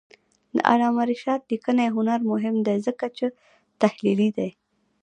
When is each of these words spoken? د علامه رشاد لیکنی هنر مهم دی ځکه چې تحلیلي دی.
د 0.55 0.57
علامه 0.69 1.03
رشاد 1.11 1.41
لیکنی 1.51 1.87
هنر 1.95 2.19
مهم 2.31 2.55
دی 2.65 2.77
ځکه 2.87 3.05
چې 3.17 3.25
تحلیلي 3.81 4.29
دی. 4.37 4.49